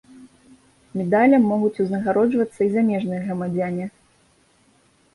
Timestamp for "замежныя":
2.79-3.21